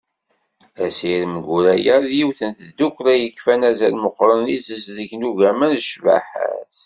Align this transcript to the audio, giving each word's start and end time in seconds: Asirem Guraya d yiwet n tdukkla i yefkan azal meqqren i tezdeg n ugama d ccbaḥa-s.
Asirem 0.85 1.33
Guraya 1.45 1.95
d 2.05 2.07
yiwet 2.17 2.41
n 2.49 2.53
tdukkla 2.59 3.13
i 3.17 3.21
yefkan 3.23 3.61
azal 3.69 3.93
meqqren 3.99 4.45
i 4.55 4.57
tezdeg 4.65 5.11
n 5.15 5.27
ugama 5.29 5.67
d 5.73 5.75
ccbaḥa-s. 5.89 6.79